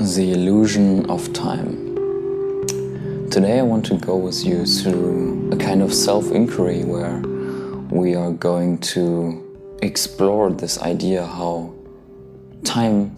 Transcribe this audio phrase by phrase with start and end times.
[0.00, 1.94] The illusion of time.
[3.30, 7.18] Today, I want to go with you through a kind of self inquiry where
[7.90, 11.74] we are going to explore this idea how
[12.64, 13.14] time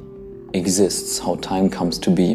[0.55, 2.35] exists, how time comes to be.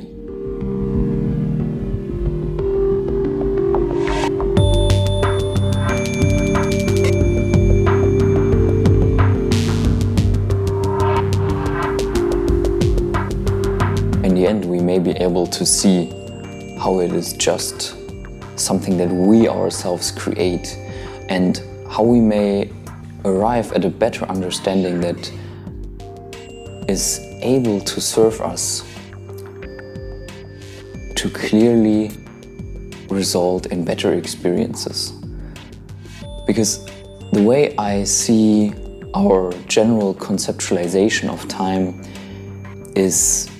[15.37, 16.07] Able to see
[16.79, 17.95] how it is just
[18.55, 20.75] something that we ourselves create
[21.29, 22.71] and how we may
[23.23, 25.31] arrive at a better understanding that
[26.89, 28.83] is able to serve us
[31.15, 32.09] to clearly
[33.09, 35.13] result in better experiences.
[36.47, 36.83] Because
[37.31, 38.73] the way I see
[39.13, 42.01] our general conceptualization of time
[42.95, 43.51] is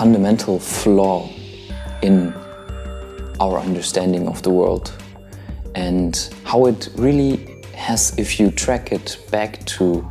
[0.00, 1.28] fundamental flaw
[2.00, 2.32] in
[3.38, 4.90] our understanding of the world
[5.74, 10.08] and how it really has, if you track it back to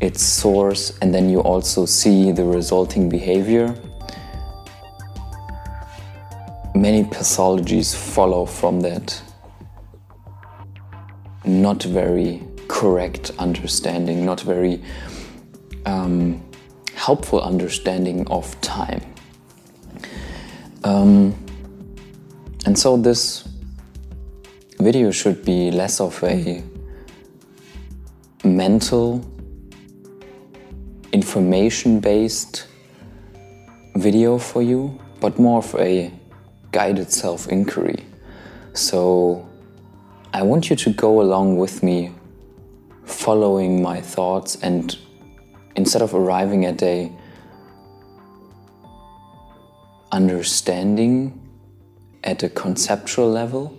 [0.00, 3.74] its source and then you also see the resulting behavior,
[6.74, 9.20] many pathologies follow from that.
[11.44, 14.82] Not very correct understanding, not very
[15.84, 16.42] um,
[17.06, 19.02] helpful understanding of time.
[20.84, 21.34] Um,
[22.64, 23.48] and so this
[24.78, 26.62] video should be less of a
[28.44, 29.24] mental,
[31.12, 32.68] information based
[33.96, 36.12] video for you, but more of a
[36.70, 38.04] guided self inquiry.
[38.74, 39.48] So
[40.32, 42.12] I want you to go along with me,
[43.04, 44.96] following my thoughts, and
[45.76, 47.10] instead of arriving at a
[50.10, 51.38] understanding
[52.24, 53.76] at a conceptual level,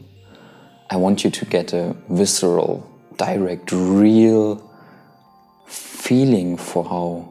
[0.89, 4.69] I want you to get a visceral, direct, real
[5.67, 7.29] feeling for how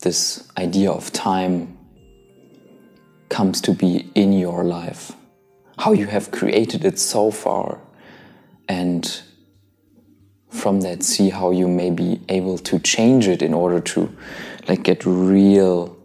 [0.00, 1.78] this idea of time
[3.28, 5.12] comes to be in your life,
[5.78, 7.80] how you have created it so far,
[8.68, 9.22] and
[10.52, 14.14] from that see how you may be able to change it in order to
[14.68, 15.96] like get real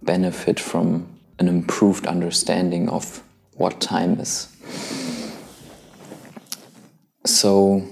[0.00, 1.06] benefit from
[1.38, 3.22] an improved understanding of
[3.56, 4.48] what time is.
[7.24, 7.82] So,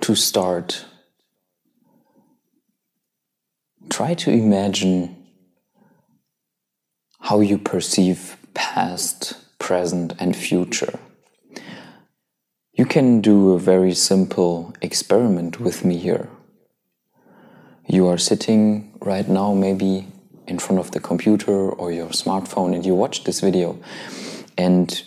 [0.00, 0.84] to start,
[3.90, 5.16] try to imagine
[7.18, 10.98] how you perceive past, present, and future.
[12.74, 16.30] You can do a very simple experiment with me here.
[17.86, 20.06] You are sitting right now, maybe
[20.46, 23.78] in front of the computer or your smartphone, and you watch this video.
[24.56, 25.02] And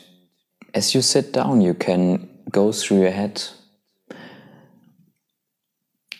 [0.75, 3.41] as you sit down, you can go through your head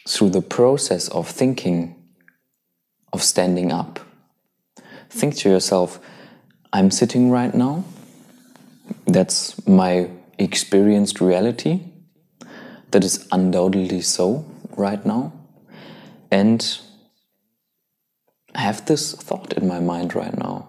[0.07, 1.95] through the process of thinking,
[3.13, 3.99] of standing up.
[5.09, 5.99] Think to yourself,
[6.73, 7.83] I'm sitting right now.
[9.05, 11.81] That's my experienced reality.
[12.91, 14.45] That is undoubtedly so
[14.77, 15.33] right now.
[16.31, 16.79] And
[18.53, 20.67] I have this thought in my mind right now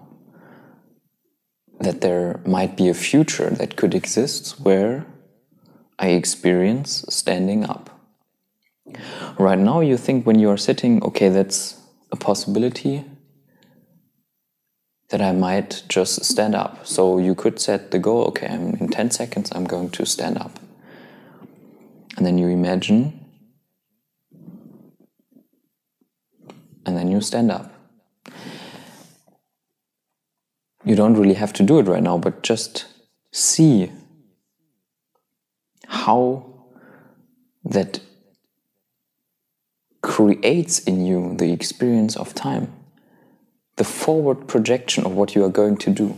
[1.79, 5.05] that there might be a future that could exist where
[5.99, 7.89] I experience standing up.
[9.37, 11.79] Right now, you think when you are sitting, okay, that's
[12.11, 13.05] a possibility
[15.09, 16.85] that I might just stand up.
[16.85, 20.37] So you could set the goal, okay, I'm, in 10 seconds, I'm going to stand
[20.37, 20.59] up.
[22.17, 23.25] And then you imagine,
[26.85, 27.71] and then you stand up.
[30.83, 32.85] You don't really have to do it right now, but just
[33.31, 33.91] see
[35.87, 36.45] how
[37.63, 37.99] that
[40.01, 42.73] creates in you the experience of time,
[43.77, 46.17] the forward projection of what you are going to do.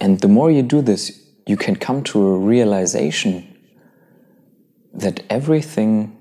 [0.00, 3.56] And the more you do this, you can come to a realization
[4.94, 6.16] that everything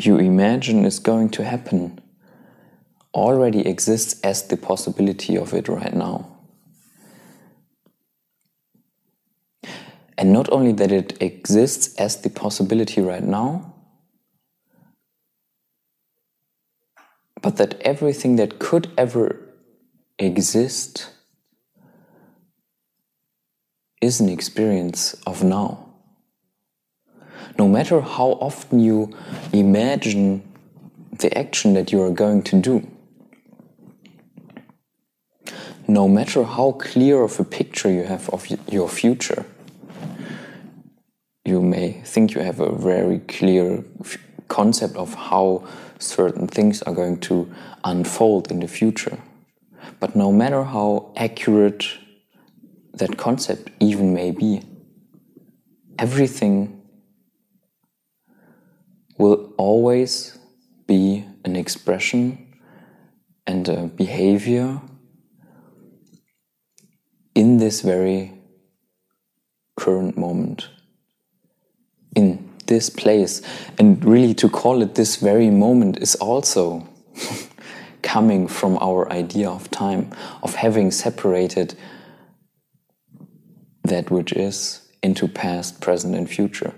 [0.00, 2.00] you imagine is going to happen
[3.14, 6.38] already exists as the possibility of it right now.
[10.16, 13.67] And not only that it exists as the possibility right now,
[17.42, 19.40] but that everything that could ever
[20.18, 21.10] exist
[24.00, 25.86] is an experience of now.
[27.58, 29.16] No matter how often you
[29.52, 30.42] imagine
[31.18, 32.86] the action that you are going to do.
[35.86, 39.44] No matter how clear of a picture you have of your future,
[41.44, 43.84] you may think you have a very clear
[44.48, 45.66] concept of how
[45.98, 47.52] certain things are going to
[47.84, 49.18] unfold in the future.
[50.00, 51.84] But no matter how accurate
[52.94, 54.62] that concept even may be,
[55.98, 56.82] everything
[59.18, 60.38] will always
[60.86, 62.54] be an expression
[63.46, 64.80] and a behavior
[67.34, 68.34] in this very
[69.76, 70.68] current moment,
[72.14, 73.42] in this place.
[73.78, 76.88] And really, to call it this very moment is also
[78.02, 81.74] coming from our idea of time, of having separated
[83.82, 86.74] that which is into past, present, and future.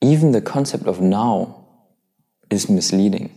[0.00, 1.66] Even the concept of now
[2.50, 3.30] is misleading.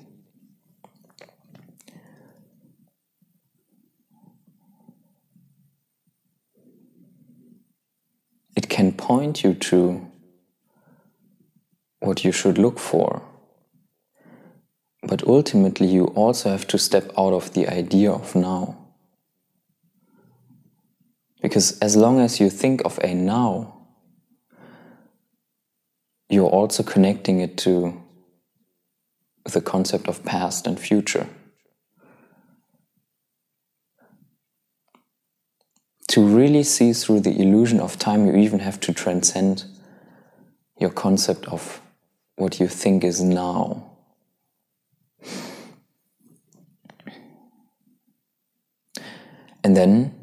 [8.55, 10.09] It can point you to
[12.05, 13.21] what you should look for.
[15.03, 18.77] But ultimately, you also have to step out of the idea of now.
[21.41, 23.87] Because as long as you think of a now,
[26.29, 28.01] you're also connecting it to
[29.45, 31.27] the concept of past and future.
[36.09, 39.65] To really see through the illusion of time, you even have to transcend
[40.79, 41.81] your concept of
[42.35, 43.91] what you think is now.
[49.63, 50.13] And then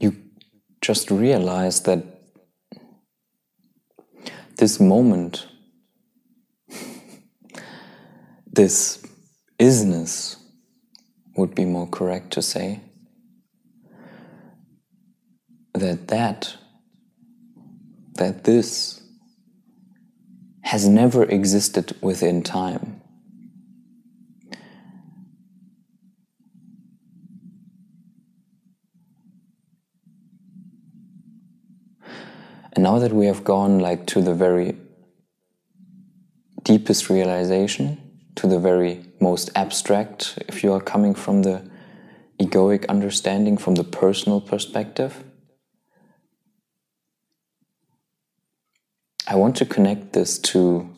[0.00, 0.16] you
[0.80, 2.04] just realize that
[4.56, 5.46] this moment,
[8.46, 9.02] this
[9.58, 10.36] isness,
[11.36, 12.80] would be more correct to say,
[15.72, 16.54] that that,
[18.16, 18.99] that this
[20.70, 23.02] has never existed within time.
[32.72, 34.76] And now that we have gone like to the very
[36.62, 37.98] deepest realization,
[38.36, 41.68] to the very most abstract, if you are coming from the
[42.38, 45.24] egoic understanding, from the personal perspective,
[49.26, 50.90] I want to connect this to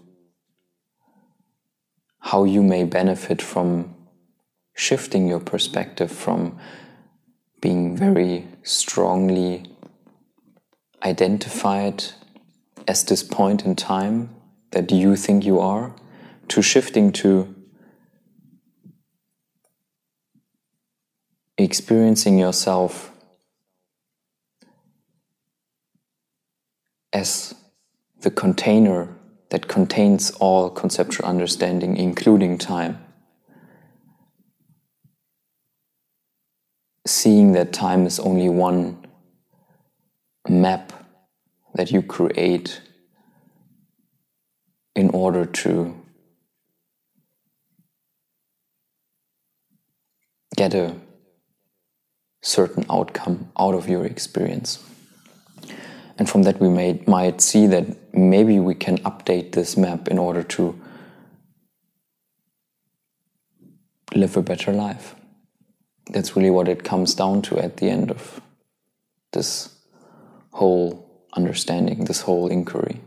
[2.20, 3.94] how you may benefit from
[4.74, 6.58] shifting your perspective from
[7.60, 9.64] being very strongly
[11.02, 12.04] identified
[12.88, 14.34] as this point in time
[14.70, 15.94] that you think you are,
[16.48, 17.54] to shifting to
[21.58, 23.12] experiencing yourself
[27.12, 27.54] as
[28.22, 29.08] the container
[29.50, 33.04] that contains all conceptual understanding, including time.
[37.06, 39.04] Seeing that time is only one
[40.48, 40.92] map
[41.74, 42.80] that you create
[44.94, 45.94] in order to
[50.56, 50.94] get a
[52.42, 54.82] certain outcome out of your experience.
[56.18, 60.18] And from that, we may, might see that maybe we can update this map in
[60.18, 60.80] order to
[64.14, 65.14] live a better life.
[66.10, 68.40] That's really what it comes down to at the end of
[69.32, 69.74] this
[70.52, 73.00] whole understanding, this whole inquiry.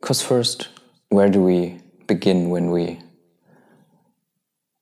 [0.00, 0.68] Because, first,
[1.08, 3.00] where do we begin when we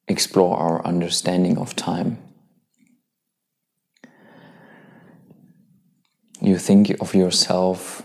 [0.06, 2.18] explore our understanding of time?
[6.40, 8.02] You think of yourself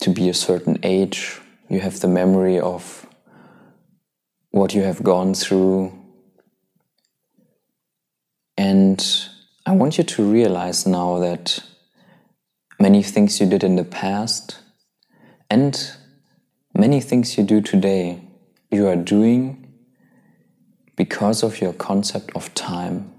[0.00, 3.06] to be a certain age, you have the memory of
[4.50, 5.92] what you have gone through,
[8.56, 9.04] and
[9.66, 11.60] I want you to realize now that
[12.80, 14.58] many things you did in the past
[15.50, 15.92] and
[16.74, 18.22] many things you do today,
[18.70, 19.74] you are doing
[20.96, 23.12] because of your concept of time.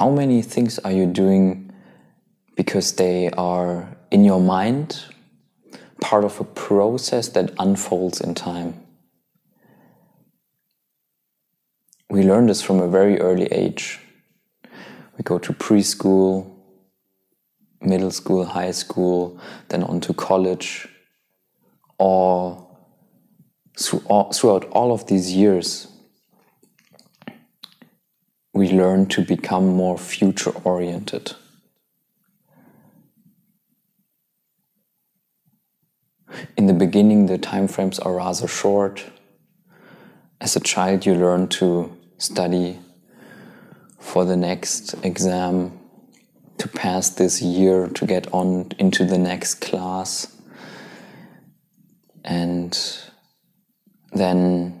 [0.00, 1.70] How many things are you doing
[2.56, 5.04] because they are in your mind,
[6.00, 8.80] part of a process that unfolds in time?
[12.10, 14.00] we learn this from a very early age.
[15.16, 16.50] We go to preschool,
[17.80, 19.38] middle school, high school,
[19.68, 20.88] then on to college,
[21.98, 22.66] or
[23.78, 25.86] throughout all of these years,
[28.60, 31.32] we learn to become more future oriented.
[36.58, 39.06] In the beginning, the time frames are rather short.
[40.42, 42.78] As a child, you learn to study
[43.98, 45.80] for the next exam,
[46.58, 50.36] to pass this year, to get on into the next class.
[52.26, 52.78] And
[54.12, 54.79] then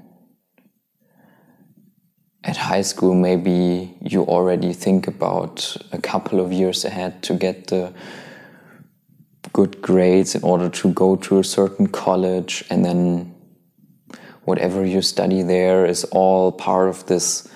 [2.70, 7.92] high school, maybe you already think about a couple of years ahead to get the
[9.52, 13.34] good grades in order to go to a certain college, and then
[14.44, 17.48] whatever you study there is all part of this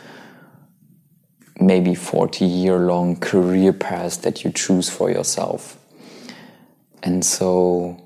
[1.61, 5.79] maybe 40 year long career path that you choose for yourself.
[7.05, 8.03] And so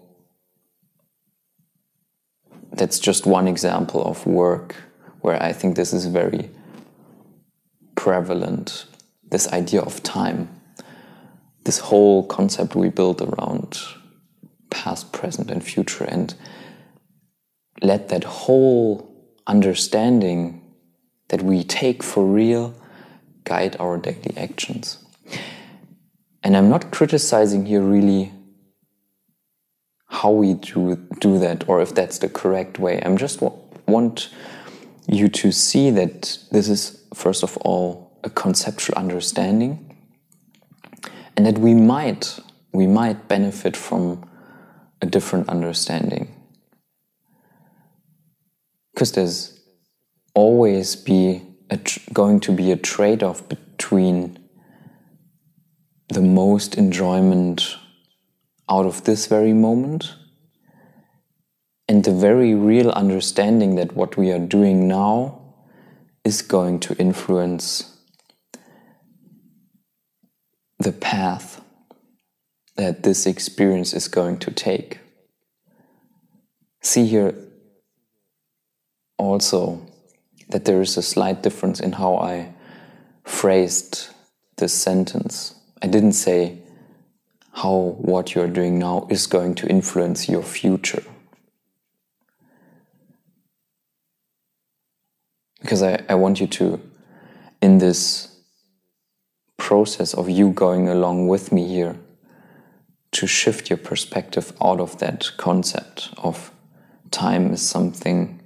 [2.74, 4.76] that's just one example of work
[5.22, 6.50] where I think this is very
[8.08, 8.86] prevalent
[9.30, 10.48] this idea of time,
[11.64, 13.78] this whole concept we build around
[14.70, 16.34] past, present, and future, and
[17.82, 19.14] let that whole
[19.46, 20.62] understanding
[21.28, 22.74] that we take for real
[23.44, 25.04] guide our daily actions.
[26.42, 28.32] And I'm not criticizing here really
[30.06, 33.02] how we do, do that or if that's the correct way.
[33.04, 33.42] I'm just
[33.86, 34.30] want
[35.06, 39.88] you to see that this is, first of all, a conceptual understanding
[41.36, 42.40] and that we might,
[42.72, 44.28] we might benefit from
[45.00, 46.34] a different understanding.
[48.92, 49.60] Because there's
[50.34, 51.42] always be
[52.12, 54.38] going to be a trade off between
[56.08, 57.76] the most enjoyment
[58.68, 60.14] out of this very moment
[61.86, 65.37] and the very real understanding that what we are doing now
[66.28, 67.96] is going to influence
[70.78, 71.64] the path
[72.76, 74.98] that this experience is going to take.
[76.82, 77.34] See here
[79.16, 79.80] also
[80.50, 82.52] that there is a slight difference in how I
[83.24, 84.08] phrased
[84.58, 85.54] this sentence.
[85.82, 86.58] I didn't say
[87.52, 91.04] how what you're doing now is going to influence your future.
[95.68, 96.80] Because I, I want you to,
[97.60, 98.40] in this
[99.58, 102.00] process of you going along with me here,
[103.12, 106.52] to shift your perspective out of that concept of
[107.10, 108.40] time is something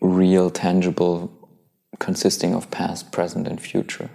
[0.00, 1.50] real, tangible,
[1.98, 4.08] consisting of past, present, and future.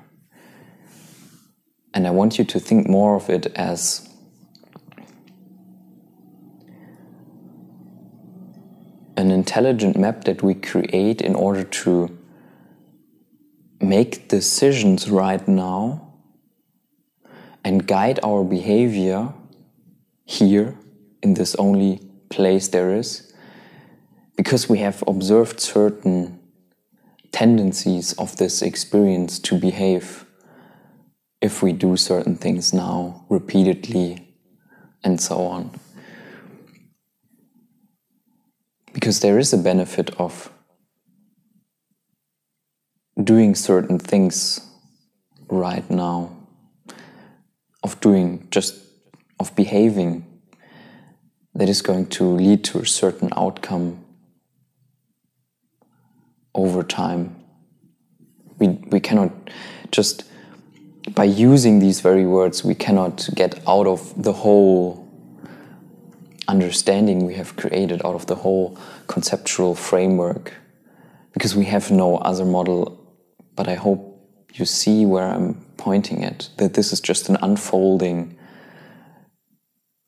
[1.93, 4.09] And I want you to think more of it as
[9.23, 12.09] an intelligent map that we create in order to
[13.79, 16.13] make decisions right now
[17.63, 19.33] and guide our behavior
[20.25, 20.77] here
[21.21, 23.33] in this only place there is
[24.35, 26.37] because we have observed certain
[27.31, 30.25] tendencies of this experience to behave
[31.41, 34.35] if we do certain things now repeatedly
[35.01, 35.71] and so on.
[39.03, 40.49] Because there is a benefit of
[43.21, 44.61] doing certain things
[45.49, 46.31] right now,
[47.83, 48.81] of doing just,
[49.41, 50.25] of behaving
[51.53, 54.05] that is going to lead to a certain outcome
[56.55, 57.43] over time.
[58.57, 59.33] We, we cannot
[59.91, 60.23] just,
[61.13, 65.02] by using these very words, we cannot get out of the whole
[66.47, 70.53] understanding we have created, out of the whole conceptual framework,
[71.33, 72.99] because we have no other model.
[73.55, 73.99] But I hope
[74.53, 78.37] you see where I'm pointing at, that this is just an unfolding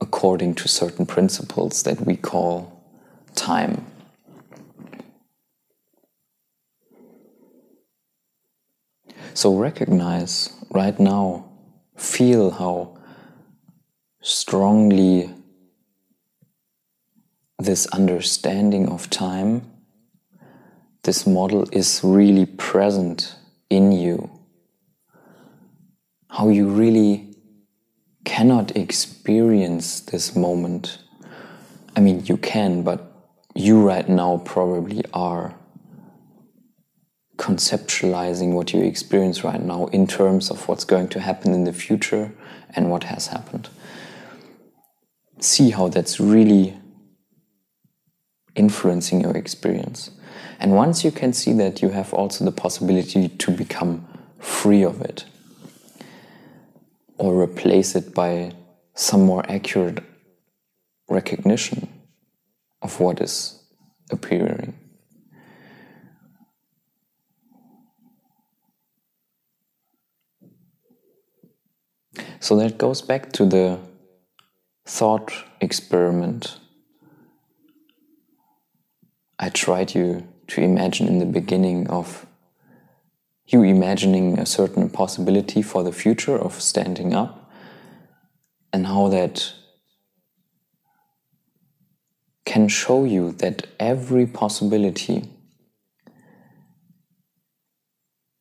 [0.01, 2.83] according to certain principles that we call
[3.33, 3.85] time.
[9.33, 11.45] So recognize right now,
[11.97, 12.97] feel how
[14.21, 15.29] strongly
[17.57, 19.71] this understanding of time,
[21.03, 23.35] this model is really present
[23.69, 24.29] in you.
[26.29, 27.35] How you really
[28.25, 30.97] cannot experience this moment.
[31.95, 33.11] I mean, you can, but
[33.53, 35.55] you right now probably are
[37.37, 41.73] conceptualizing what you experience right now in terms of what's going to happen in the
[41.73, 42.33] future
[42.75, 43.69] and what has happened.
[45.39, 46.73] see how that's really
[48.55, 50.11] influencing your experience.
[50.59, 54.07] And once you can see that, you have also the possibility to become
[54.39, 55.25] free of it
[57.17, 58.51] or replace it by
[58.93, 60.03] some more accurate
[61.09, 61.87] recognition
[62.81, 63.61] of what is
[64.11, 64.73] appearing.
[72.39, 73.79] So that goes back to the
[74.85, 76.59] thought experiment
[79.37, 82.25] I tried you to imagine in the beginning of
[83.47, 87.51] you imagining a certain possibility for the future of standing up
[88.73, 89.53] and how that
[92.45, 95.29] can show you that every possibility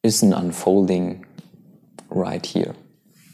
[0.02, 1.24] isn't unfolding
[2.10, 2.74] right here.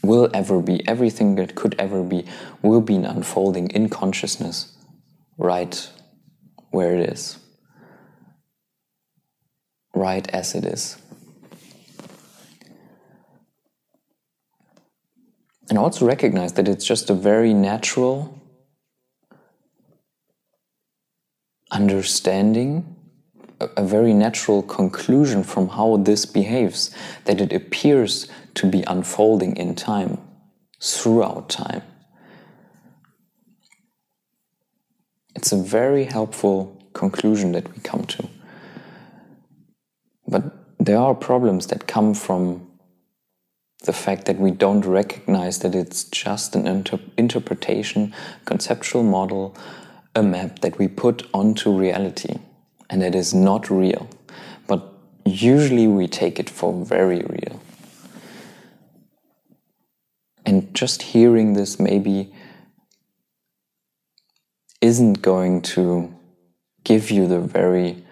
[0.03, 2.25] Will ever be, everything that could ever be,
[2.63, 4.75] will be unfolding in consciousness
[5.37, 5.89] right
[6.71, 7.37] where it is,
[9.93, 10.97] right as it is.
[15.69, 18.37] And also recognize that it's just a very natural
[21.71, 22.95] understanding,
[23.61, 26.93] a, a very natural conclusion from how this behaves,
[27.23, 30.17] that it appears to be unfolding in time,
[30.81, 31.83] throughout time.
[35.35, 38.27] It's a very helpful conclusion that we come to.
[40.31, 40.43] But
[40.79, 42.67] there are problems that come from
[43.83, 48.13] the fact that we don't recognize that it's just an inter interpretation,
[48.45, 49.55] conceptual model,
[50.15, 52.35] a map that we put onto reality,
[52.89, 54.07] and it is not real.
[54.67, 54.87] But
[55.25, 57.59] usually we take it for very real.
[60.45, 62.33] And just hearing this maybe
[64.79, 66.13] isn't going to
[66.83, 68.03] give you the very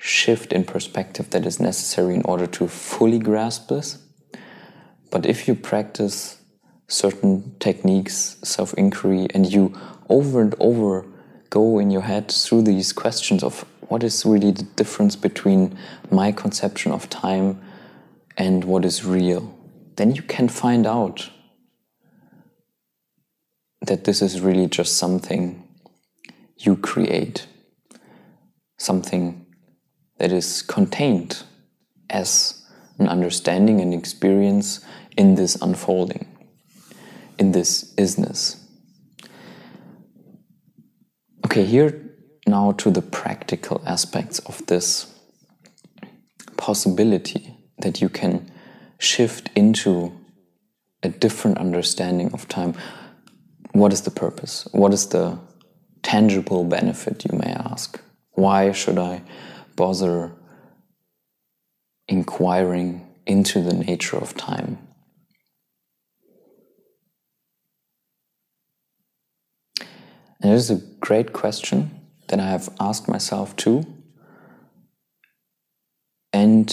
[0.00, 3.98] shift in perspective that is necessary in order to fully grasp this.
[5.10, 6.40] But if you practice
[6.88, 11.06] certain techniques, self inquiry, and you over and over
[11.50, 15.76] go in your head through these questions of what is really the difference between
[16.10, 17.60] my conception of time
[18.36, 19.54] and what is real,
[19.96, 21.28] then you can find out
[23.82, 25.66] that this is really just something
[26.56, 27.46] you create,
[28.78, 29.44] something
[30.20, 31.42] that is contained
[32.10, 32.62] as
[32.98, 34.84] an understanding and experience
[35.16, 36.26] in this unfolding,
[37.38, 38.58] in this isness.
[41.46, 42.14] Okay, here
[42.46, 45.06] now to the practical aspects of this
[46.58, 48.52] possibility that you can
[48.98, 50.12] shift into
[51.02, 52.74] a different understanding of time.
[53.72, 54.68] What is the purpose?
[54.72, 55.38] What is the
[56.02, 57.98] tangible benefit, you may ask?
[58.32, 59.22] Why should I
[59.80, 60.32] bother
[62.06, 64.76] inquiring into the nature of time?
[70.42, 71.78] And it is a great question
[72.28, 73.86] that I have asked myself too.
[76.34, 76.70] And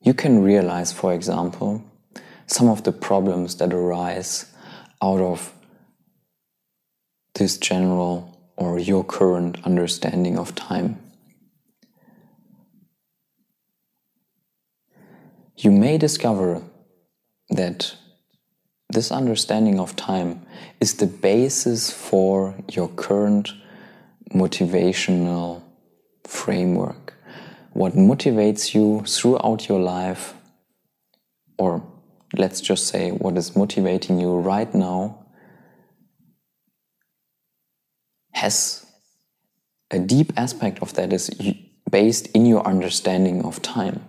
[0.00, 1.82] you can realize, for example,
[2.46, 4.46] some of the problems that arise
[5.02, 5.52] out of
[7.34, 8.14] this general
[8.56, 11.11] or your current understanding of time.
[15.56, 16.62] You may discover
[17.50, 17.94] that
[18.88, 20.44] this understanding of time
[20.80, 23.52] is the basis for your current
[24.34, 25.62] motivational
[26.26, 27.14] framework.
[27.72, 30.34] What motivates you throughout your life,
[31.58, 31.82] or
[32.36, 35.26] let's just say what is motivating you right now,
[38.32, 38.86] has
[39.90, 41.30] a deep aspect of that is
[41.90, 44.02] based in your understanding of time.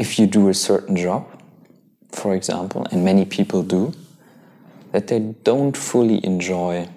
[0.00, 1.26] If you do a certain job,
[2.10, 3.92] for example, and many people do,
[4.92, 6.88] that they don't fully enjoy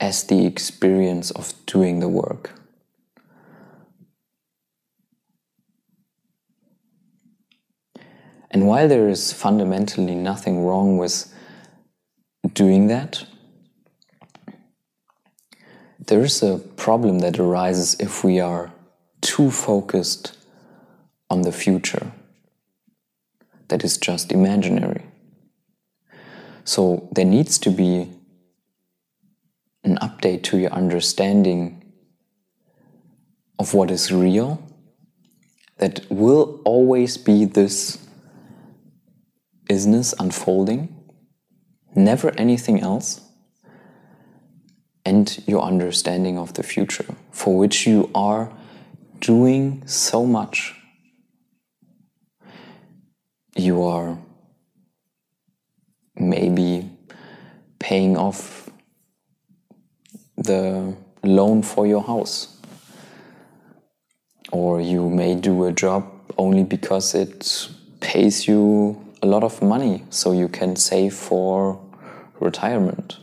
[0.00, 2.52] as the experience of doing the work.
[8.50, 11.30] And while there is fundamentally nothing wrong with
[12.54, 13.26] doing that,
[15.98, 18.72] there is a problem that arises if we are
[19.20, 20.38] too focused
[21.32, 22.12] on the future
[23.68, 25.02] that is just imaginary.
[26.64, 28.10] So there needs to be
[29.82, 31.82] an update to your understanding
[33.58, 34.62] of what is real,
[35.78, 37.98] that will always be this
[39.70, 40.94] isness unfolding,
[41.94, 43.22] never anything else,
[45.06, 48.52] and your understanding of the future, for which you are
[49.20, 50.81] doing so much.
[53.54, 54.18] You are
[56.16, 56.90] maybe
[57.78, 58.70] paying off
[60.36, 62.56] the loan for your house.
[64.50, 67.68] Or you may do a job only because it
[68.00, 71.80] pays you a lot of money so you can save for
[72.40, 73.18] retirement.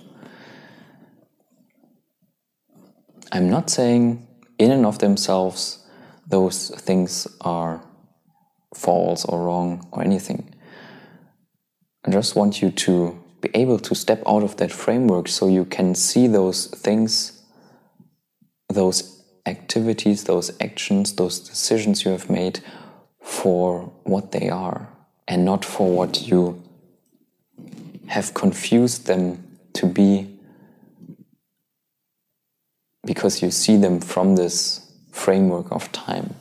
[3.32, 4.26] I'm not saying
[4.58, 5.86] in and of themselves
[6.28, 7.84] those things are
[8.74, 10.54] false or wrong or anything.
[12.06, 15.66] I just want you to be able to step out of that framework so you
[15.66, 17.42] can see those things,
[18.70, 22.60] those activities, those actions, those decisions you have made
[23.22, 24.90] for what they are
[25.28, 26.62] and not for what you
[28.08, 30.40] have confused them to be
[33.06, 36.36] because you see them from this framework of time.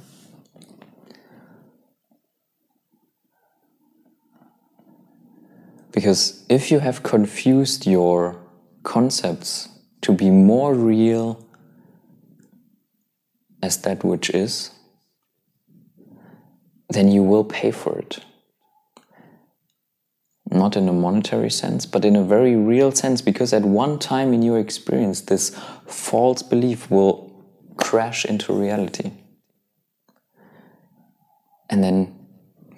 [5.92, 8.40] Because if you have confused your
[8.82, 9.68] concepts
[10.02, 11.44] to be more real
[13.62, 14.70] as that which is,
[16.90, 18.20] then you will pay for it.
[20.50, 24.32] Not in a monetary sense, but in a very real sense, because at one time
[24.32, 25.54] in your experience, this
[25.86, 27.44] false belief will
[27.76, 29.12] crash into reality.
[31.68, 32.26] And then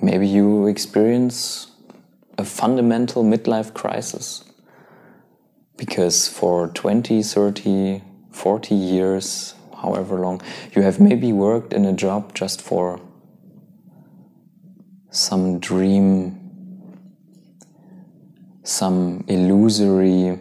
[0.03, 1.70] maybe you experience
[2.41, 4.45] a fundamental midlife crisis.
[5.77, 10.41] Because for 20, 30, 40 years, however long,
[10.75, 13.01] you have maybe worked in a job just for
[15.11, 16.39] some dream,
[18.63, 20.39] some illusory,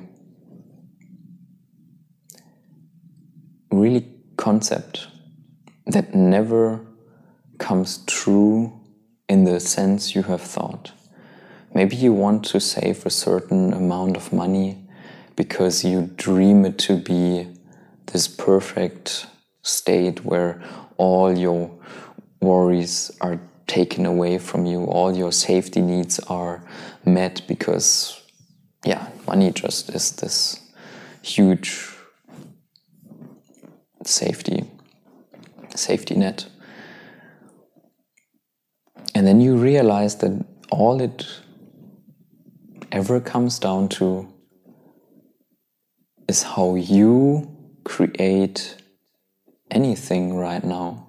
[3.72, 4.08] really
[4.38, 5.08] concept
[5.86, 6.86] that never
[7.58, 8.80] comes true
[9.28, 10.92] in the sense you have thought.
[11.74, 14.78] Maybe you want to save a certain amount of money
[15.36, 17.48] because you dream it to be
[18.08, 19.28] this perfect
[19.62, 20.62] state where
[20.98, 21.72] all your
[22.42, 26.64] worries are taken away from you, all your safety needs are
[27.06, 28.22] met because,
[28.84, 30.60] yeah, money just is this
[31.22, 31.88] huge
[34.04, 34.66] safety
[35.80, 36.46] safety net.
[39.16, 41.26] And then you realize that all it
[42.92, 44.28] ever comes down to
[46.28, 48.76] is how you create
[49.72, 51.08] anything right now.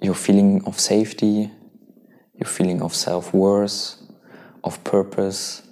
[0.00, 1.50] Your feeling of safety,
[2.34, 3.96] your feeling of self worth,
[4.64, 5.62] of purpose,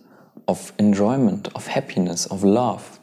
[0.49, 2.99] of enjoyment, of happiness, of love.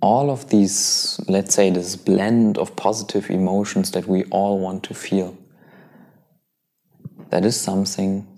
[0.00, 4.94] All of these, let's say, this blend of positive emotions that we all want to
[4.94, 5.38] feel,
[7.30, 8.31] that is something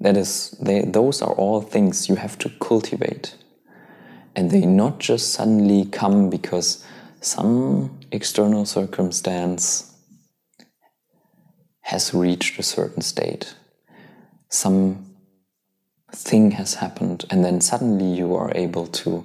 [0.00, 3.36] that is, they, those are all things you have to cultivate.
[4.34, 6.84] And they not just suddenly come because
[7.20, 9.94] some external circumstance
[11.80, 13.54] has reached a certain state.
[14.48, 15.06] Some
[16.12, 19.24] thing has happened, and then suddenly you are able to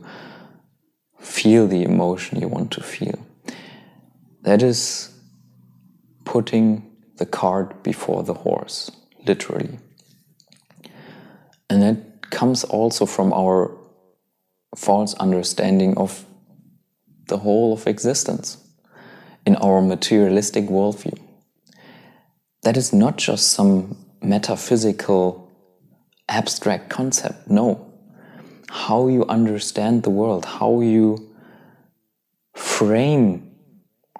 [1.19, 3.25] feel the emotion you want to feel.
[4.43, 5.13] That is
[6.25, 8.91] putting the cart before the horse,
[9.27, 9.77] literally.
[11.71, 13.71] And that comes also from our
[14.75, 16.25] false understanding of
[17.29, 18.57] the whole of existence
[19.45, 21.17] in our materialistic worldview.
[22.63, 25.49] That is not just some metaphysical,
[26.27, 27.49] abstract concept.
[27.49, 27.93] No.
[28.69, 31.33] How you understand the world, how you
[32.53, 33.49] frame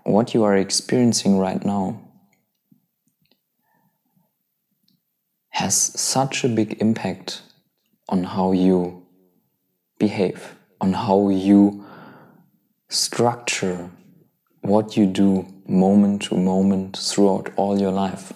[0.04, 2.00] what you are experiencing right now
[5.62, 7.43] has such a big impact
[8.10, 9.06] on how you
[10.00, 11.86] behave, on how you
[12.89, 13.91] structure
[14.62, 18.34] what you do moment to moment throughout all your life.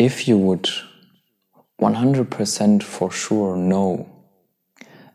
[0.00, 0.68] If you would
[1.80, 4.08] 100% for sure know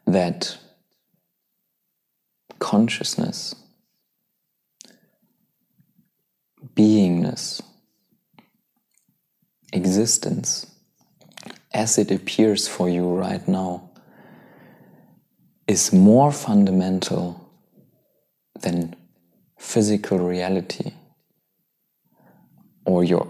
[0.08, 0.58] that
[2.60, 3.54] consciousness,
[6.74, 7.62] beingness,
[9.74, 10.68] existence
[11.74, 13.90] as it appears for you right now
[15.68, 17.50] is more fundamental
[18.62, 18.96] than
[19.58, 20.94] physical reality
[22.86, 23.28] or your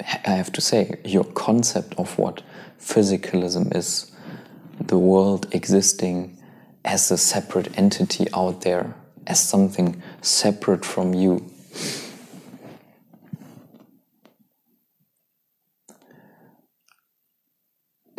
[0.00, 2.42] I have to say, your concept of what
[2.78, 4.12] physicalism is,
[4.80, 6.36] the world existing
[6.84, 8.94] as a separate entity out there,
[9.26, 11.50] as something separate from you.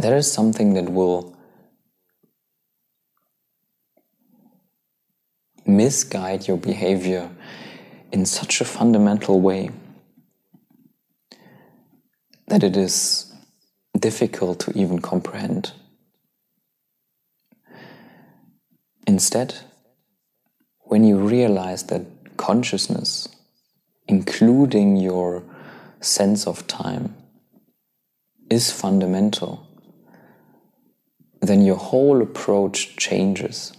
[0.08, 1.36] That is something that will
[5.66, 7.30] misguide your behavior
[8.14, 9.70] in such a fundamental way
[12.48, 13.34] that it is
[14.00, 15.74] difficult to even comprehend.
[19.06, 19.56] Instead,
[20.84, 22.06] when you realize that
[22.38, 23.28] consciousness,
[24.08, 25.44] including your
[26.00, 27.14] sense of time,
[28.50, 29.67] is fundamental,
[31.42, 33.74] then your whole approach changes.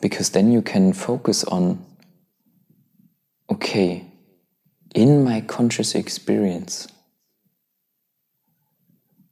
[0.00, 1.84] Because then you can focus on
[3.50, 4.06] okay,
[4.94, 6.86] in my conscious experience,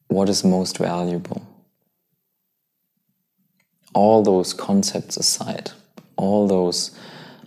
[0.08, 1.46] what is most valuable?
[3.94, 5.70] All those concepts aside,
[6.16, 6.98] all those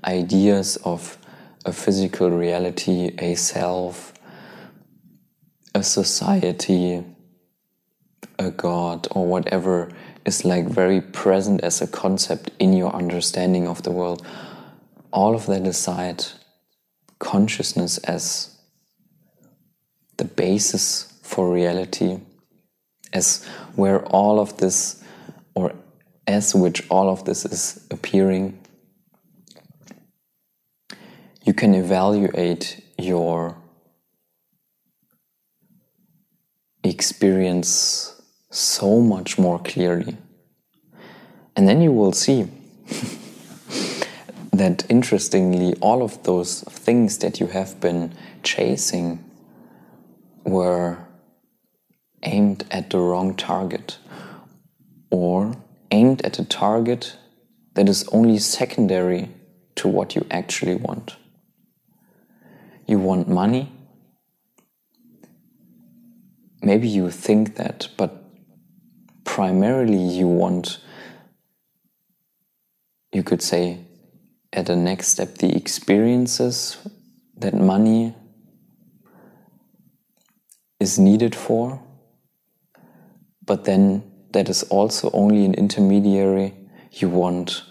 [0.06, 1.18] ideas of
[1.66, 4.11] a physical reality, a self,
[5.74, 7.04] a society,
[8.38, 9.92] a God, or whatever
[10.26, 14.26] is like very present as a concept in your understanding of the world.
[15.12, 16.26] All of that aside,
[17.20, 18.58] consciousness as
[20.18, 22.20] the basis for reality,
[23.14, 25.04] as where all of this,
[25.56, 25.74] or
[26.28, 28.60] as which all of this is appearing,
[31.44, 33.61] you can evaluate your
[36.84, 40.18] experience so much more clearly.
[41.56, 42.48] And then you will see
[44.54, 48.14] that interestingly, all of those things that you have been
[48.44, 49.24] chasing
[50.44, 50.98] were
[52.24, 53.98] aimed at the wrong target
[55.10, 55.56] or
[55.92, 57.16] aimed at a target
[57.74, 59.30] that is only secondary
[59.76, 61.16] to what you actually want.
[62.88, 63.72] You want money.
[66.62, 68.24] Maybe you think that, but
[69.24, 70.80] primarily you want,
[73.12, 73.80] you could say,
[74.54, 76.78] at the next step, the experiences
[77.38, 78.14] that money
[80.80, 81.82] is needed for,
[83.46, 86.54] but then that is also only an intermediary.
[86.92, 87.64] You want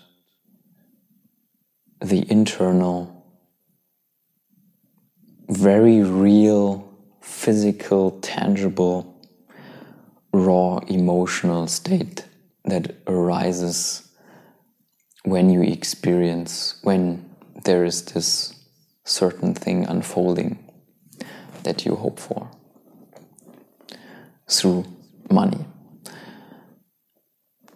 [2.01, 3.27] the internal,
[5.49, 6.90] very real,
[7.21, 9.21] physical, tangible,
[10.33, 12.25] raw emotional state
[12.65, 14.09] that arises
[15.25, 17.29] when you experience, when
[17.65, 18.55] there is this
[19.05, 20.59] certain thing unfolding
[21.63, 22.51] that you hope for
[24.49, 24.85] through
[25.31, 25.65] money.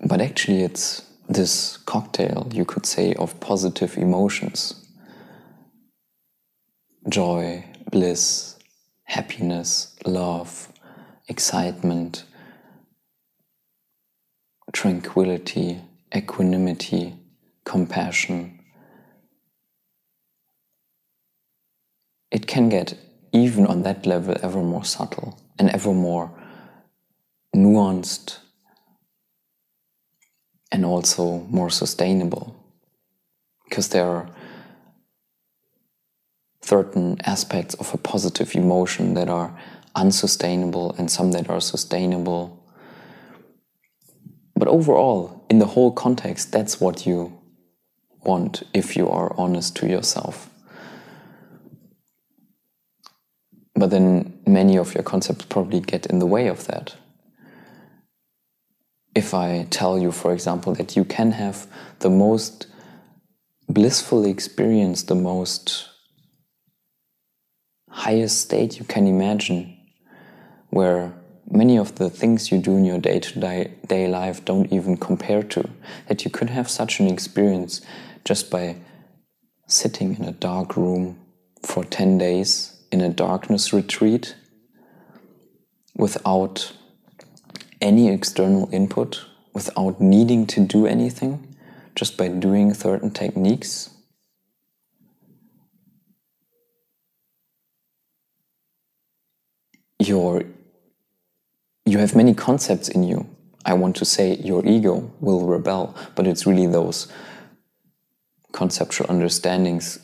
[0.07, 4.85] But actually, it's this cocktail, you could say, of positive emotions
[7.09, 8.54] joy, bliss,
[9.05, 10.73] happiness, love,
[11.29, 12.25] excitement,
[14.73, 15.81] tranquility,
[16.15, 17.15] equanimity
[17.65, 18.61] compassion.
[22.31, 22.95] It can get,
[23.33, 26.31] even on that level, ever more subtle and ever more
[27.55, 28.39] nuanced
[30.73, 32.57] and also more sustainable.
[33.69, 34.29] Because there are
[36.65, 39.55] certain aspects of a positive emotion that are
[39.95, 42.65] unsustainable and some that are sustainable.
[44.57, 47.39] But overall, in the whole context, that's what you
[48.23, 50.49] want if you are honest to yourself.
[53.75, 56.97] But then many of your concepts probably get in the way of that.
[59.15, 61.67] If I tell you, for example, that you can have
[61.99, 62.67] the most
[63.69, 65.91] blissful experience, the most
[67.95, 69.77] highest state you can imagine,
[70.71, 71.13] where
[71.49, 75.43] many of the things you do in your day to day life don't even compare
[75.43, 75.71] to,
[76.09, 77.81] that you could have such an experience
[78.25, 78.77] just by
[79.69, 81.19] sitting in a dark room
[81.63, 84.35] for 10 days in a darkness retreat
[85.97, 86.73] without
[87.81, 91.57] any external input, without needing to do anything,
[91.95, 93.94] just by doing certain techniques.
[100.09, 100.43] Your,
[101.85, 103.27] you have many concepts in you.
[103.65, 107.11] I want to say your ego will rebel, but it's really those
[108.53, 109.99] conceptual understandings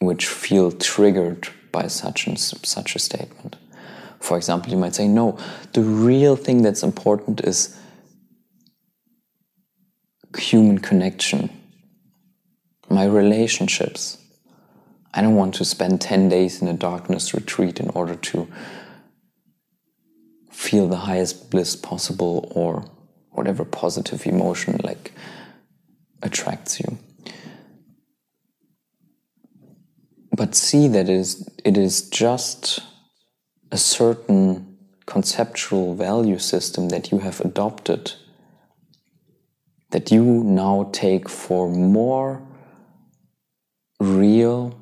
[0.00, 3.56] which feel triggered by such and such a statement.
[4.20, 5.38] For example, you might say, no,
[5.72, 7.76] the real thing that's important is
[10.36, 11.50] human connection,
[12.88, 14.18] my relationships.
[15.12, 18.46] I don't want to spend 10 days in a darkness retreat in order to
[20.60, 22.84] feel the highest bliss possible or
[23.30, 25.12] whatever positive emotion like
[26.20, 26.98] attracts you.
[30.36, 32.80] But see that it is, it is just
[33.72, 38.12] a certain conceptual value system that you have adopted
[39.92, 42.42] that you now take for more
[43.98, 44.78] real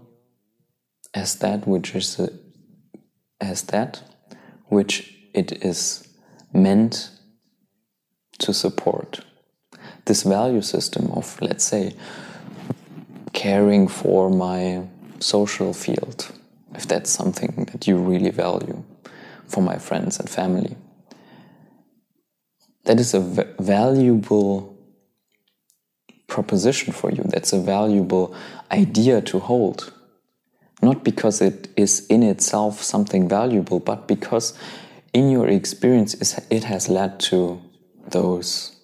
[1.14, 2.28] as that which is a,
[3.40, 4.02] as that
[4.66, 6.06] which it is
[6.52, 7.10] meant
[8.38, 9.20] to support
[10.06, 11.94] this value system of let's say
[13.32, 14.86] caring for my
[15.20, 16.30] social field
[16.74, 18.82] if that's something that you really value
[19.46, 20.76] for my friends and family
[22.84, 23.20] that is a
[23.60, 24.78] valuable
[26.28, 27.22] proposition for you.
[27.24, 28.34] That's a valuable
[28.70, 29.92] idea to hold.
[30.80, 34.56] Not because it is in itself something valuable, but because
[35.12, 36.14] in your experience
[36.50, 37.60] it has led to
[38.10, 38.76] those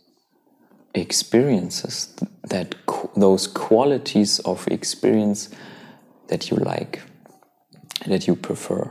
[0.95, 2.15] experiences,
[2.49, 2.75] that
[3.17, 5.51] those qualities of experience
[6.29, 7.03] that you like,
[8.07, 8.91] that you prefer.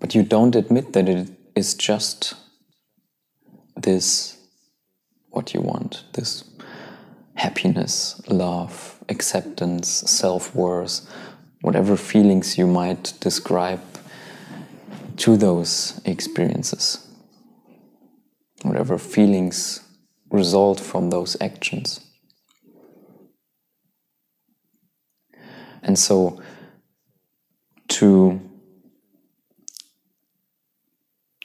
[0.00, 2.34] But you don't admit that it is just
[3.76, 4.36] this
[5.30, 6.44] what you want, this
[7.34, 11.08] happiness, love, acceptance, self worth,
[11.60, 13.80] whatever feelings you might describe
[15.18, 17.06] to those experiences,
[18.62, 19.80] whatever feelings
[20.30, 22.00] result from those actions.
[25.82, 26.40] And so,
[27.88, 28.40] to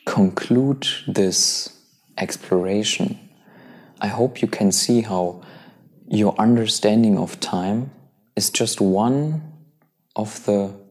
[0.05, 1.69] conclude this
[2.17, 3.29] exploration,
[4.01, 5.41] I hope you can see how
[6.07, 7.91] your understanding of time
[8.35, 9.41] is just one
[10.15, 10.82] of the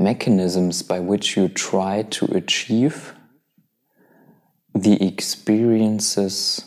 [0.00, 3.14] mechanisms by which you try to achieve
[4.74, 6.64] the experiences,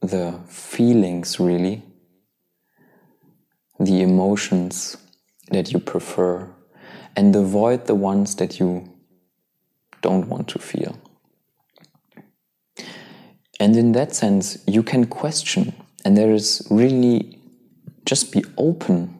[0.00, 1.82] the feelings, really,
[3.80, 4.96] the emotions
[5.50, 6.48] that you prefer,
[7.16, 8.88] and avoid the ones that you
[10.02, 10.98] don't want to feel.
[13.58, 15.72] And in that sense, you can question
[16.04, 17.38] and there is really
[18.04, 19.18] just be open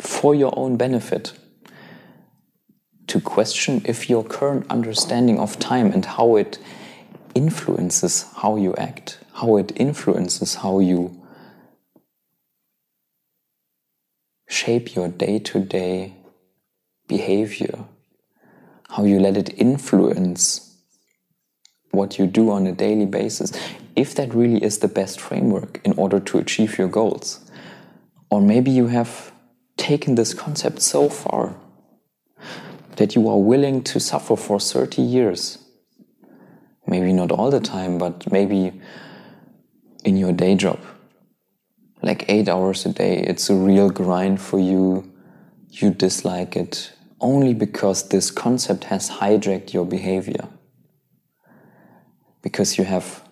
[0.00, 1.37] for your own benefit
[3.08, 6.58] to question if your current understanding of time and how it
[7.34, 11.20] influences how you act, how it influences how you
[14.48, 16.14] shape your day to day
[17.06, 17.84] behavior,
[18.90, 20.76] how you let it influence
[21.90, 23.52] what you do on a daily basis,
[23.96, 27.40] if that really is the best framework in order to achieve your goals.
[28.30, 29.32] Or maybe you have
[29.76, 31.56] taken this concept so far
[32.98, 35.58] that you are willing to suffer for 30 years.
[36.84, 38.72] Maybe not all the time, but maybe
[40.04, 40.80] in your day job.
[42.02, 45.12] Like eight hours a day, it's a real grind for you.
[45.70, 50.48] You dislike it only because this concept has hijacked your behavior
[52.42, 53.22] because you have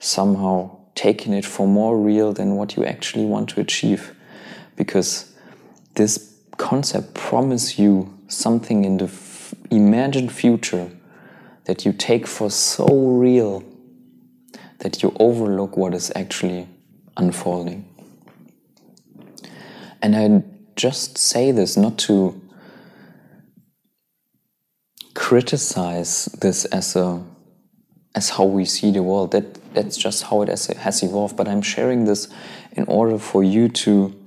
[0.00, 4.16] somehow taken it for more real than what you actually want to achieve.
[4.74, 5.32] Because
[5.94, 9.10] this concept promises you something in the
[9.70, 10.90] imagined future
[11.64, 13.62] that you take for so real
[14.78, 16.66] that you overlook what is actually
[17.16, 17.86] unfolding.
[20.02, 20.42] And I
[20.76, 22.40] just say this not to
[25.14, 27.22] criticize this as a
[28.14, 29.32] as how we see the world.
[29.32, 31.36] That that's just how it has evolved.
[31.36, 32.28] But I'm sharing this
[32.72, 34.19] in order for you to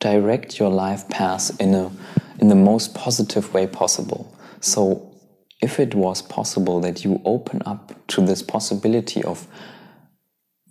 [0.00, 1.90] direct your life path in a
[2.38, 4.36] in the most positive way possible.
[4.60, 5.14] So
[5.62, 9.46] if it was possible that you open up to this possibility of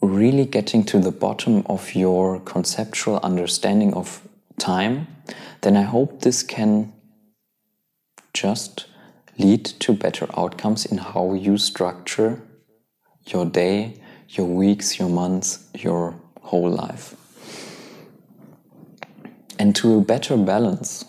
[0.01, 4.21] really getting to the bottom of your conceptual understanding of
[4.59, 5.07] time,
[5.61, 6.93] then I hope this can
[8.33, 8.85] just
[9.37, 12.41] lead to better outcomes in how you structure
[13.25, 13.99] your day,
[14.29, 17.15] your weeks, your months, your whole life.
[19.57, 21.05] And to a better balance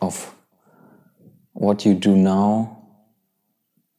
[0.00, 0.34] of
[1.52, 2.78] what you do now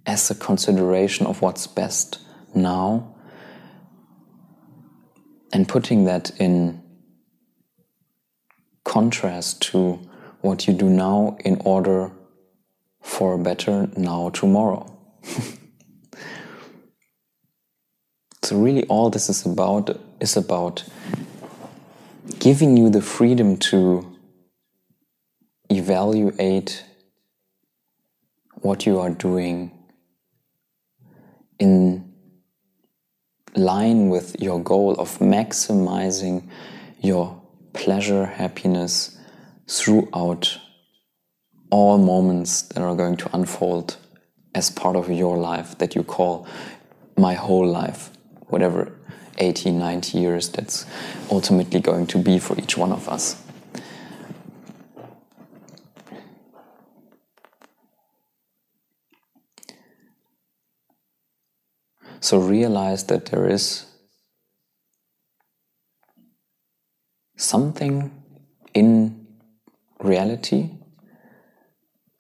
[0.06, 2.20] as a consideration of what's best
[2.54, 3.16] now
[5.54, 6.82] and putting that in
[8.84, 10.00] contrast to
[10.42, 12.12] what you do now in order
[13.02, 14.86] for a better now tomorrow.
[18.44, 20.84] so really all this is about is about
[22.40, 24.18] giving you the freedom to
[25.70, 26.86] evaluate
[28.56, 29.72] what you are doing
[31.60, 32.14] in
[33.56, 36.48] line with your goal of maximizing
[37.02, 37.42] your
[37.74, 39.18] pleasure, happiness
[39.68, 40.58] throughout
[41.70, 43.98] all moments that are going to unfold
[44.56, 46.48] as part of your life that you call
[47.18, 48.12] my whole life,
[48.48, 48.98] whatever
[49.38, 50.86] 80, 90 years that's
[51.32, 53.42] ultimately going to be for each one of us.
[62.20, 63.86] So realize that there is
[67.36, 68.12] something
[68.74, 69.28] in
[70.00, 70.70] reality,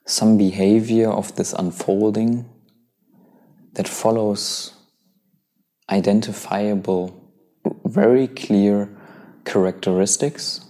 [0.05, 2.49] some behavior of this unfolding
[3.75, 4.73] that follows
[5.89, 7.31] identifiable,
[7.85, 8.89] very clear
[9.45, 10.61] characteristics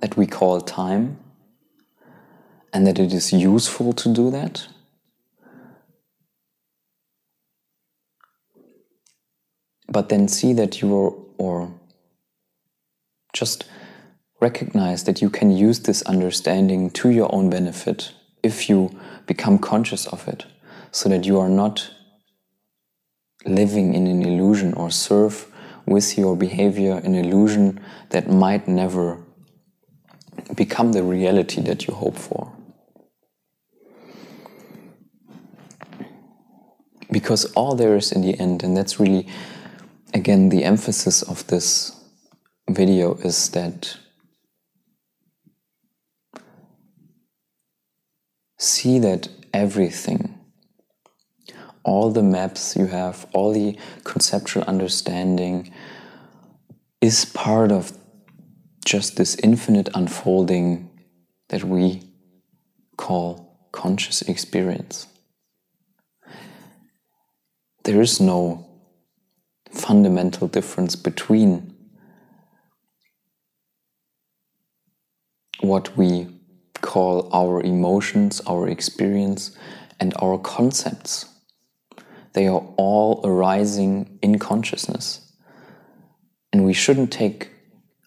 [0.00, 1.18] that we call time,
[2.72, 4.66] and that it is useful to do that.
[9.88, 11.74] But then see that you are, or
[13.32, 13.64] just
[14.40, 20.06] recognize that you can use this understanding to your own benefit if you become conscious
[20.06, 20.46] of it,
[20.92, 21.90] so that you are not
[23.44, 25.46] living in an illusion or serve
[25.86, 27.80] with your behavior an illusion
[28.10, 29.22] that might never
[30.54, 32.52] become the reality that you hope for.
[37.10, 39.26] Because all there is in the end, and that's really,
[40.14, 41.96] again, the emphasis of this
[42.68, 43.96] video is that
[48.58, 50.39] see that everything,
[51.84, 55.72] all the maps you have, all the conceptual understanding
[57.00, 57.96] is part of
[58.84, 60.90] just this infinite unfolding
[61.48, 62.02] that we
[62.96, 65.06] call conscious experience.
[67.84, 68.66] There is no
[69.72, 71.74] fundamental difference between
[75.60, 76.28] what we
[76.80, 79.56] call our emotions, our experience,
[79.98, 81.29] and our concepts.
[82.32, 85.32] They are all arising in consciousness.
[86.52, 87.50] And we shouldn't take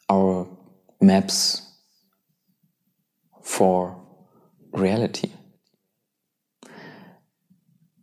[0.10, 0.48] our
[1.02, 1.62] maps
[3.42, 4.02] for
[4.72, 5.32] reality.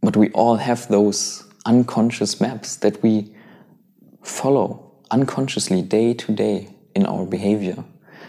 [0.02, 3.34] But we all have those unconscious maps that we
[4.22, 7.84] follow unconsciously day to day in our behavior.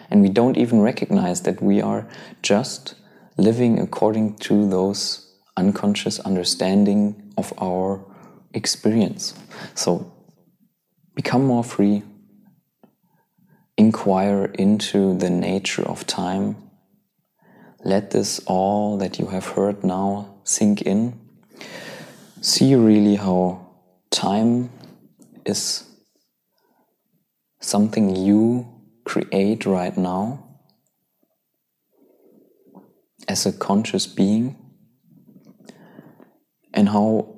[0.09, 2.07] And we don't even recognize that we are
[2.41, 2.95] just
[3.37, 8.05] living according to those unconscious understanding of our
[8.53, 9.33] experience.
[9.75, 10.11] So
[11.15, 12.03] become more free,
[13.77, 16.55] inquire into the nature of time.
[17.83, 21.19] Let this all that you have heard now sink in.
[22.41, 23.67] See really how
[24.11, 24.69] time
[25.45, 25.83] is
[27.59, 28.67] something you
[29.05, 30.47] create right now
[33.27, 34.60] as a conscious being
[36.73, 37.35] and how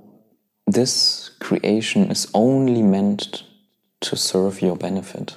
[0.67, 3.43] this creation is only meant
[4.01, 5.35] to serve your benefit.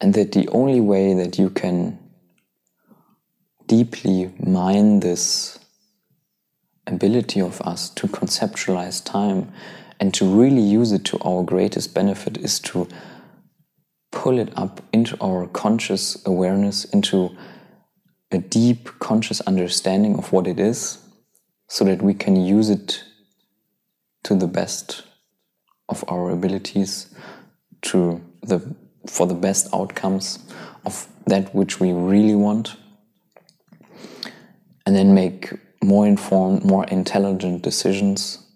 [0.00, 1.98] And that the only way that you can
[3.66, 5.58] deeply mine this
[6.86, 9.52] ability of us to conceptualize time
[9.98, 12.86] and to really use it to our greatest benefit is to
[14.12, 17.36] pull it up into our conscious awareness, into
[18.30, 20.98] a deep conscious understanding of what it is,
[21.68, 23.02] so that we can use it
[24.24, 25.02] to the best
[25.88, 27.14] of our abilities
[27.82, 28.60] to the
[29.06, 30.38] for the best outcomes
[30.84, 32.76] of that which we really want
[34.84, 35.52] and then make
[35.82, 38.46] more informed more intelligent decisions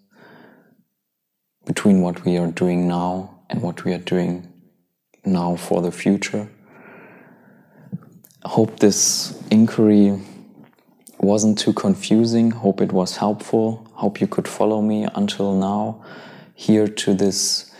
[1.65, 4.51] between what we are doing now and what we are doing
[5.25, 6.49] now for the future.
[8.43, 10.19] Hope this inquiry
[11.23, 12.51] wasn't too confusing.
[12.51, 13.87] Hope it was helpful.
[13.93, 16.03] Hope you could follow me until now,
[16.53, 17.71] here to this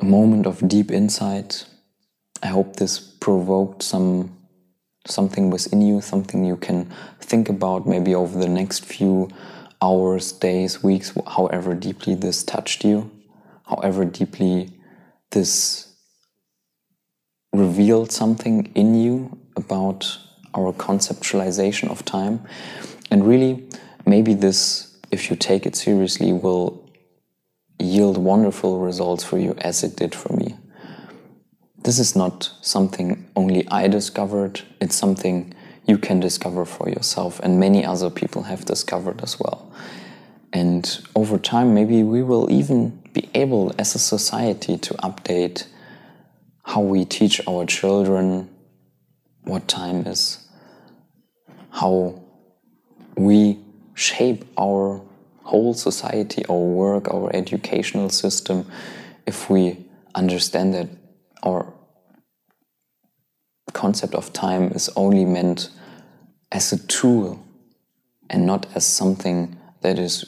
[0.00, 1.64] moment of deep insight.
[2.42, 4.36] I hope this provoked some
[5.06, 9.28] something within you, something you can think about maybe over the next few
[9.80, 13.10] hours, days, weeks, however deeply this touched you.
[13.68, 14.72] however deeply
[15.30, 15.94] this
[17.52, 20.18] revealed something in you about
[20.58, 22.40] our conceptualization of time.
[23.10, 23.68] And really,
[24.06, 26.84] maybe this, if you take it seriously, will
[27.78, 30.56] yield wonderful results for you as it did for me.
[31.84, 35.54] This is not something only I discovered, it's something
[35.86, 39.72] you can discover for yourself, and many other people have discovered as well.
[40.52, 40.84] And
[41.14, 45.66] over time, maybe we will even be able as a society to update
[46.64, 48.50] how we teach our children
[49.44, 50.46] what time is,
[51.80, 52.20] how
[53.16, 53.58] we
[53.94, 55.00] shape our
[55.44, 58.66] whole society, our work, our educational system,
[59.26, 60.88] if we understand that
[61.42, 61.72] our
[63.72, 65.70] concept of time is only meant
[66.50, 67.42] as a tool
[68.28, 70.24] and not as something that is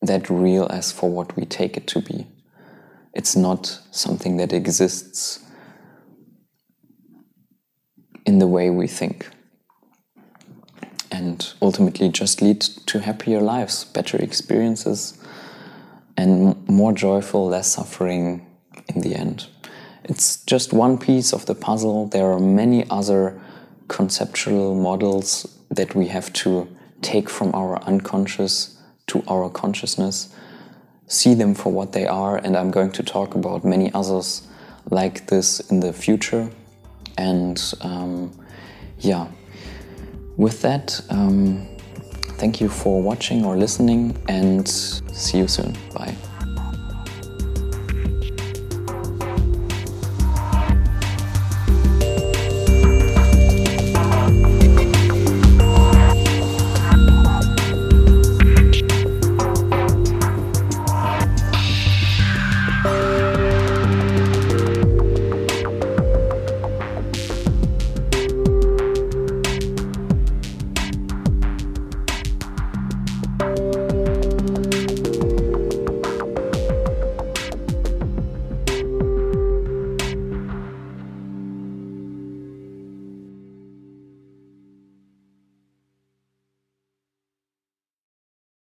[0.00, 2.26] that real as for what we take it to be.
[3.12, 5.44] It's not something that exists
[8.28, 9.30] in the way we think.
[11.10, 12.60] And ultimately just lead
[12.90, 15.18] to happier lives, better experiences,
[16.14, 16.34] and
[16.68, 18.46] more joyful, less suffering
[18.94, 19.46] in the end.
[20.04, 22.08] It's just one piece of the puzzle.
[22.08, 23.40] There are many other
[23.88, 25.30] conceptual models
[25.70, 26.68] that we have to
[27.00, 28.76] take from our unconscious
[29.06, 30.34] to our consciousness,
[31.06, 34.46] see them for what they are, and I'm going to talk about many others
[34.90, 36.50] like this in the future.
[37.18, 38.32] And um,
[39.00, 39.28] yeah,
[40.36, 41.68] with that, um,
[42.38, 45.76] thank you for watching or listening, and see you soon.
[45.92, 46.14] Bye.